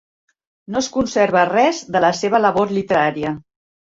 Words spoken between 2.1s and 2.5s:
seva